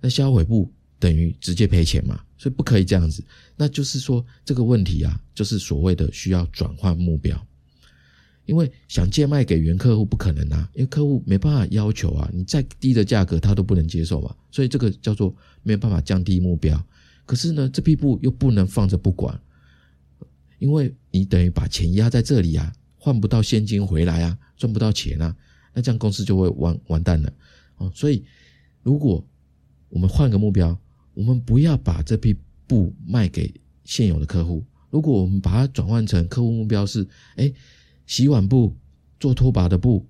[0.00, 0.68] 那销毁布
[0.98, 3.22] 等于直接赔钱嘛，所以不可以这样子。
[3.56, 7.40] 那就是说这个问题啊，就是所谓的需要转换目标，
[8.46, 16.84] 因为想贱卖给原客户不可能啊，因为客户没办法要求啊，你再低的价格他都不能接受嘛，所以这个叫做没有办法降低目标。
[17.26, 19.40] 可是呢，这批布又不能放着不管，
[20.58, 22.72] 因为你等于把钱压在这里啊。
[23.02, 25.34] 换不到现金回来啊，赚不到钱啊，
[25.72, 27.32] 那这样公司就会完完蛋了
[27.78, 27.90] 哦。
[27.94, 28.22] 所以，
[28.82, 29.26] 如果
[29.88, 30.78] 我们换个目标，
[31.14, 32.36] 我们不要把这批
[32.66, 34.62] 布卖给现有的客户。
[34.90, 37.50] 如果我们把它转换成客户目标是，哎，
[38.04, 38.76] 洗碗布、
[39.18, 40.06] 做拖把的布，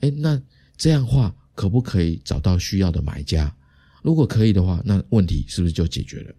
[0.00, 0.40] 哎，那
[0.78, 3.54] 这样话可不可以找到需要的买家？
[4.02, 6.34] 如果可以的话，那问题是不是就解决了？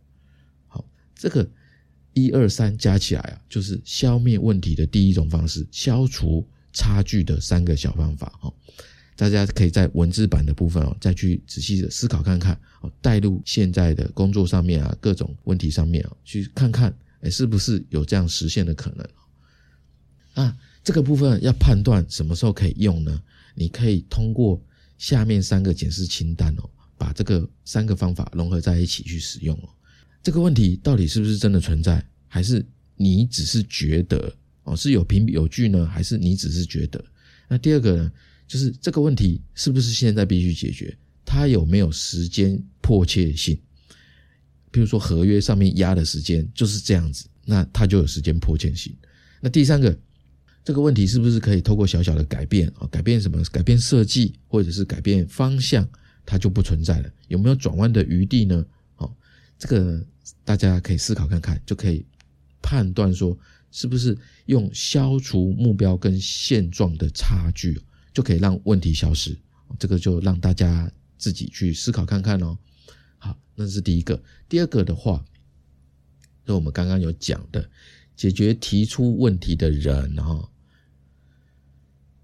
[0.68, 1.48] 好，这个。
[2.24, 8.54] 一二三加起来啊，就是消灭问题的第一种方式，消除差距的三个小方法哦。
[9.16, 20.58] 大家可以在文字版的部分哦，再去仔细的思考看看哦，带入现在的工作上面啊，各种问题上面啊，去看看，哎，是不是有这样实现的可能啊？
[20.84, 23.22] 这个部分要判断什么时候可以用呢？
[23.56, 24.62] 你可以通过
[24.98, 29.70] 下面三个检视清单哦，把这个三个方法融合在一起去使用哦。
[30.22, 35.86] 这个问题到底是不是真的存在，还是你只是觉得哦是有凭有据呢？
[35.86, 37.04] 还是你只是觉得？
[37.48, 38.12] 那第二个呢，
[38.48, 40.96] 就是这个问题是不是现在必须解决？
[41.26, 43.58] 它有没有时间迫切性？
[44.72, 48.96] 比如说合约上面压的时间就是这样子，那它就有时间迫切性。
[49.42, 49.98] 那第三个，
[50.64, 53.42] 这个问题是不是可以透过小小的改变啊，改变什么？
[53.52, 55.88] 改变设计或者是改变方向，
[56.26, 57.10] 它就不存在了？
[57.30, 58.66] 有没有转弯的余地呢？
[59.60, 60.04] 这个
[60.44, 62.04] 大家可以思考看看，就可以
[62.62, 63.38] 判断说
[63.72, 67.80] 是不是用消除目标跟现状的差距，
[68.14, 69.38] 就可以让问题消失。
[69.78, 72.58] 这个就让大家自己去思考看看哦。
[73.18, 74.20] 好，那是第一个。
[74.48, 75.24] 第二个的话，
[76.46, 77.70] 就我们刚刚有讲的，
[78.16, 80.50] 解决提出问题的人哈。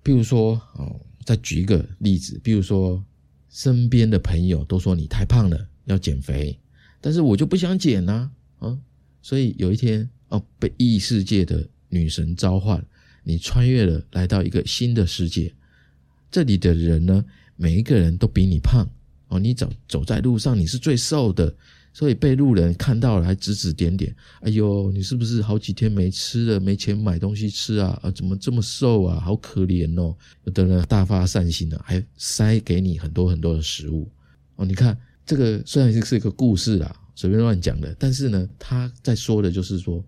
[0.02, 3.04] 比如说哦，再举一个例子，比如说
[3.50, 6.60] 身边的朋友都说你太胖了，要减肥，
[7.06, 8.76] 但是我就不想减呐啊。
[9.22, 12.84] 所以有一天哦，被异世界的女神召唤，
[13.24, 15.54] 你穿越了，来到一个新的世界，
[16.32, 17.24] 这里的人呢，
[17.56, 18.84] 每一个人都比你胖。
[19.28, 21.56] 哦，你走走在路上，你是最瘦的，
[21.94, 24.15] 所以被路人看到了还指指点点。
[24.41, 28.00] 哎呦，你是不是好几天没吃了，没钱买东西吃啊？
[28.02, 29.20] 啊，怎么这么瘦啊？
[29.20, 30.15] 好可怜哦！
[30.44, 34.10] 有的人大发善心的，还塞给你很多很多的食物。
[34.56, 40.03] 哦，你看这个虽然是一个故事啦，随便乱讲的，但是呢，他在说的就是说，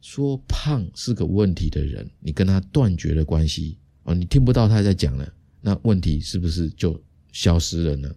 [0.00, 6.98] 说胖是个问题的人，你跟他断绝了关系哦，你听不到他在讲了，那问题是不是就
[7.32, 8.10] 消失了呢？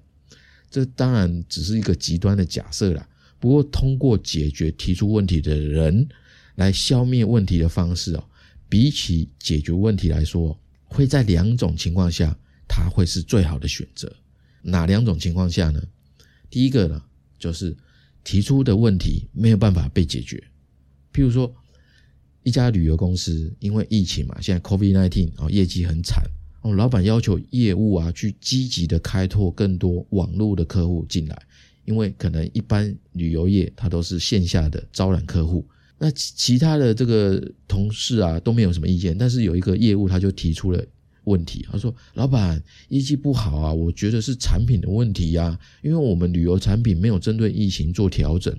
[0.70, 3.08] 这当然只是一个极端的假设啦。
[3.40, 6.08] 不过，通过解决提出问题的人
[6.56, 8.24] 来消灭问题的方式哦，
[8.68, 14.12] 比起解决问题来说，会在两种情况下，他会是最好的选择。
[14.62, 15.82] 哪两种情况下呢？
[16.50, 17.02] 第一个呢，
[17.38, 17.76] 就是
[18.24, 20.44] 提出的问题没有办法被解决。
[21.14, 21.54] 譬如说，
[22.44, 26.24] 一家旅游公司因为疫情嘛，现在 COVID-19 哦，业绩很惨。
[26.62, 31.42] 哦，老板要求业务啊，去积极的开拓更多网络的客户进来，
[31.86, 35.66] 因为可能一般旅游业它都是线下的招揽客户，
[36.00, 40.84] 那其他的这个同事啊都没有什么意见，但是有一个业务他就提出了
[41.28, 48.58] 问题，他说：“老板业绩不好啊，我觉得是产品的问题呀，因为我们旅游产品没有针对疫情做调整，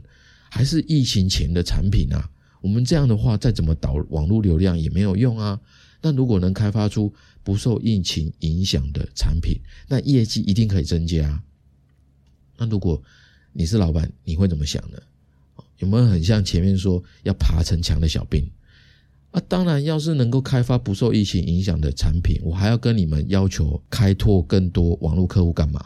[0.51, 5.59] 还是疫情前的产品啊，我们这样的话再怎么导网络流量也没有用啊。”
[6.01, 11.43] 那如果能开发出不受疫情影响的产品，那业绩一定可以增加。
[12.57, 13.03] 那如果
[13.53, 14.99] 你是老板，你会怎么想呢？
[15.79, 18.45] 有没有很像前面说要爬城墙的小兵？
[19.31, 25.85] 啊，当然，要是能够开发不受疫情影响的产品，我还要跟你们要求开拓更多网络客户干嘛？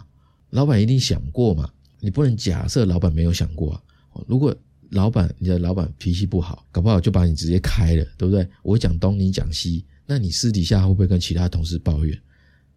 [0.51, 1.69] 老板一定想过嘛？
[1.99, 3.83] 你不能假设老板没有想过啊。
[4.27, 4.55] 如果
[4.91, 8.47] 老板你的老板脾气不好，搞不好就把你直接开了，对不对？
[8.63, 9.85] 我讲东，你讲西。
[10.07, 12.17] 那你私底下会不会跟其他同事抱怨？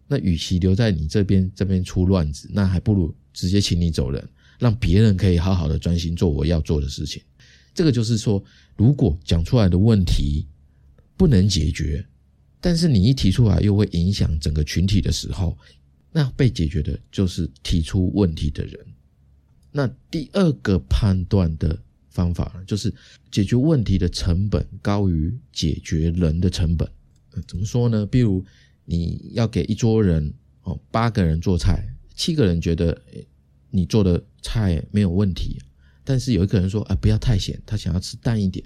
[0.08, 4.26] 那与其留在你这边这边出乱子，那还不如直接请你走人，
[4.58, 7.22] 让别人可以好好的专心做我要做的事情。
[7.74, 8.42] 这个就是说，
[8.76, 10.46] 如果讲出来的问题
[11.16, 12.04] 不能解决，
[12.60, 15.56] 但是你一提出来又会影响整个群体的时候，
[16.12, 18.78] 那被解决的就是提出问题的人。
[19.72, 22.92] 那第二个判断的方法，就是
[23.30, 26.88] 解决问题的成本高于解决人的成本。
[27.34, 28.06] 呃怎么说呢？
[28.06, 28.44] 比如
[28.84, 32.98] 你要给一桌人哦，八个人做菜，七个人觉得
[33.70, 35.58] 你做的菜没有问题，
[36.04, 38.64] 但是有一个人说啊，不要太咸，他想要吃淡一点。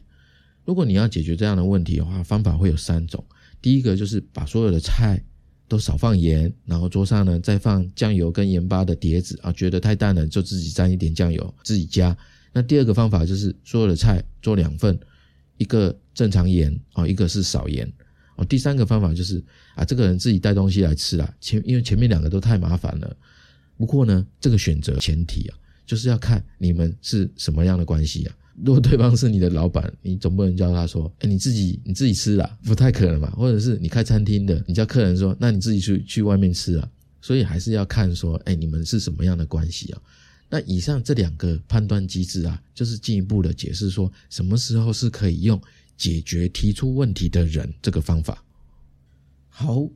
[0.71, 3.25] 如果你要解决这样的问题的话，方法会有三种。
[3.61, 5.21] 第一个就是把所有的菜
[5.67, 12.17] 都少放盐，然后桌上呢再放酱油跟盐巴的碟子啊，觉得太淡了就自己沾一点酱油自己加。
[12.53, 14.97] 那第二个方法就是所有的菜做两份，
[15.57, 17.93] 一个正常盐哦，一个是少盐。
[18.37, 19.43] 哦第三个方法就是
[19.75, 21.35] 啊，这个人自己带东西来吃啦。
[21.41, 23.17] 前因为前面两个都太麻烦了。
[23.77, 28.37] 不过呢，这个选择前提啊，就是要看你们是什么样的关系啊。
[28.65, 36.91] 如果对方是你的老板，你总不能叫他说：“哎，你自己你自己吃啦，不太可能嘛。”或者是你开餐厅的，你叫客人说：“那你自己去去外面吃啊。”
[37.23, 40.03] 所以还是要看说：“哎，你们是什么样的关系啊？”
[40.49, 45.61] 那以上这两个判断机制啊，就是进一步的解释说，什么时候是可以用。
[45.97, 48.43] 解决提出问题的人这个方法，
[49.51, 49.87] 好，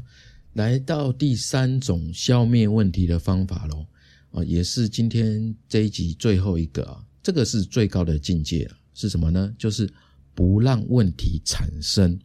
[0.52, 3.86] 来到第三种消灭问题的方法喽，
[4.32, 9.52] 啊，也是今天这一集最后一个啊，这个是最高的境界是什么呢？
[9.58, 9.90] 就是
[10.34, 12.16] 不让问题产生。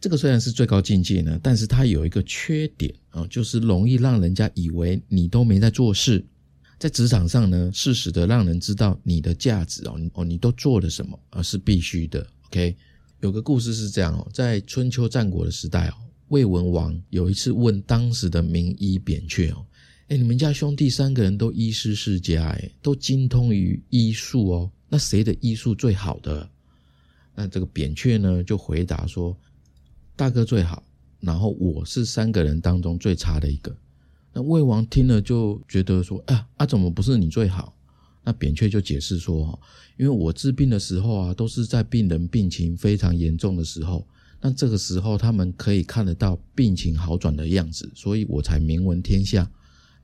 [0.00, 6.24] 这个虽然是最高境界呢，但是它有一个缺点啊，就是容易让人家以为你都没在做事。
[6.76, 12.26] 在职场上呢，适时的让人知道你的价值哦，哦，你都做了什么，而是必须的。
[12.46, 12.76] OK，
[13.20, 15.94] 有个故事是这样哦，在春秋战国的时代哦，
[16.26, 19.64] 魏文王有一次问当时的名医扁鹊哦，
[20.12, 26.46] 哎，你们家兄弟三个人都医师世家，哎，都精通于医术哦，那谁的医术最好的？
[27.34, 29.34] 那这个扁鹊呢就回答说。
[30.14, 30.82] 大哥最好，
[31.20, 33.74] 然后我是三个人当中最差的一个。
[34.34, 37.74] 那魏王听了就觉得说：“啊啊，怎么不是你最好？”
[38.22, 39.58] 那扁鹊就解释说
[39.96, 44.06] ：“因为我治病的时候啊，都是在病人病情非常严重的时候，
[44.42, 49.50] 那这个时候他们可以看得到病情好转的样子，所以我才名闻天下。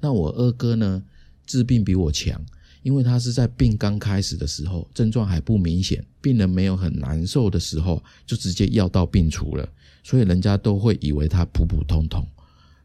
[0.01, 1.03] 那我二哥呢，
[1.47, 2.41] 治病比我强。”
[2.85, 9.69] 因为他是在病刚开始的时候，症状还不明显，病人没有很难受的时候，就直接药到病除了，
[10.05, 12.27] 所以人家都会以为他普普通通。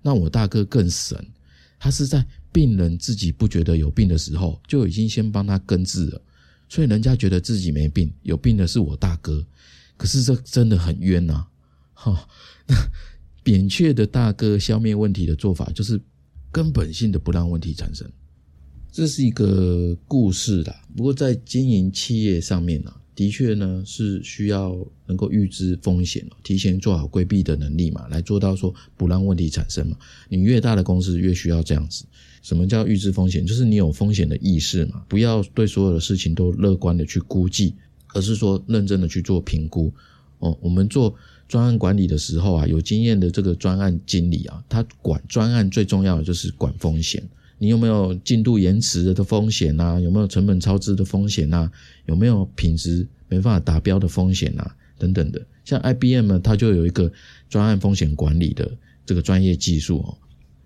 [0.01, 1.15] 那我大哥更神，
[1.79, 6.21] 他是在病人自己不觉得有病的时候，就已经先帮他根治了，
[6.67, 9.45] 所以人家觉得自己没病，有病的是我大哥。
[9.95, 11.45] 可是这真的很冤呐！
[11.93, 12.27] 哈，
[13.43, 16.01] 扁鹊的大哥消灭问题的做法，就是
[16.53, 18.09] 根本性的不让问题产生。
[18.91, 24.77] 这是一个故事啦，不过在经营企业上面呢，的确呢是需要
[25.07, 29.97] 能够预知风险提前做好规避的能力嘛，来做到说不让问题产生嘛。
[30.29, 32.05] 你越大的公司越需要这样子。
[32.43, 33.43] 什么叫预知风险？
[33.43, 37.73] 就是你有风险的意识嘛，不要对所有的事情都乐观的去估计，
[38.13, 39.91] 而是说认真的去做评估。
[40.37, 41.15] 哦，我们做
[41.53, 47.21] 专案管理的时候啊，有经验的这个专案经理啊，他管专案最重要的就是管风险。
[47.59, 49.99] 你有没有进度延迟的风险呐？
[50.01, 51.69] 有没有成本超支的风险呐？
[52.07, 54.65] 有没有品质没办法达标的风险呐？
[54.97, 57.11] 等等的，像 IBM 呢，它就有一个
[57.47, 58.71] 专案风险管理的
[59.05, 60.17] 这个专业技术哦。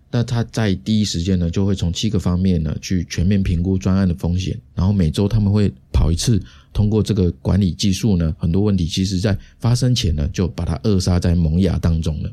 [0.10, 6.40] 那它在第一时间呢，就会从七个方面呢去全面评估专案的风险，然后每周他们会跑一次，
[6.72, 12.32] 通过这个管理技术呢，很多问题其实在发生前呢，就把它扼杀在萌芽当中了。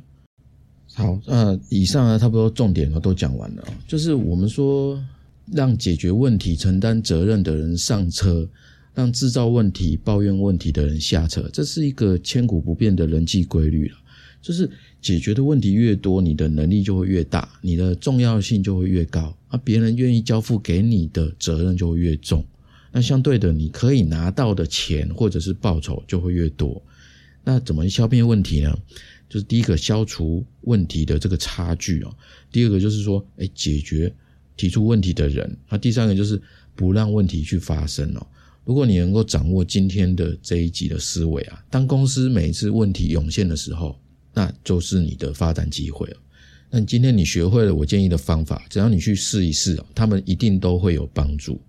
[0.92, 3.64] 好，那以上呢，差不多重点呢都讲完了。
[3.88, 5.02] 就是我们说，
[5.50, 8.46] 让解决问题、承担责任的人上车，
[8.94, 13.96] 让制造问题、抱怨问题的人下车，这是一个千古不变的人际规律了。
[14.42, 22.44] 就是解决的问题越多，你的能力就会越大，你的重要性就会越高，那别人愿意交付给你的责任就会越重。
[22.96, 26.80] 那相对的，你可以拿到的钱或者是报酬就会越多。
[27.42, 28.72] 那怎么消灭问题呢？
[29.28, 32.16] 就是第一个消除问题的这个差距哦，
[32.52, 34.14] 第二个就是说，哎，解决
[34.56, 36.40] 提出问题的人，那第三个就是
[36.76, 38.24] 不让问题去发生哦。
[38.64, 43.98] 如果你能够掌握今天的这一集的思维啊，当公司每一次问题涌现的时候，
[44.32, 46.16] 那就是你的发展机会了。
[46.70, 51.60] 那今天你学会了我建议的方法，只要你去试一试哦，他们一定都会有帮助。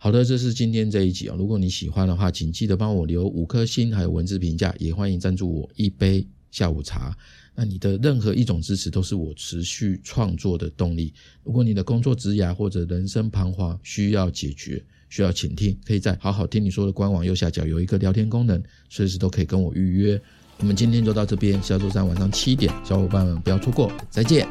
[0.00, 1.34] 好的，这是今天这一集啊。
[1.36, 6.24] 如果你喜欢的话，请记得帮我留五颗星，还有文字评价，也欢迎赞助我一杯。
[6.50, 7.14] 下午茶，
[7.54, 11.12] 那你的任何一种支持都是我持续创作的动力。
[11.44, 20.18] 如果你的工作职涯或者人生彷徨需要解决，需要倾听，可以在好好听你说的官网右下角有一个聊天功能，随时都可以跟我预约。
[20.58, 24.48] 我们今天就到这边，下周三晚上七点，小伙伴们不要错过，再见。